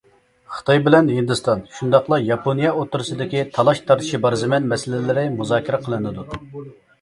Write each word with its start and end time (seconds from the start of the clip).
خىتاي 0.59 0.79
بىلەن 0.85 1.09
ھىندىستان 1.17 1.59
شۇنداقلا 1.79 2.19
ياپونىيە 2.27 2.71
ئوتتۇرىسىدىكى 2.79 3.45
تالاش- 3.59 3.83
تارتىشى 3.91 4.21
بار 4.25 4.39
زېمىن 4.45 4.67
مەسىلىلىرى 4.73 5.27
مۇزاكىرە 5.37 5.83
قىلىنىدۇ. 5.85 6.27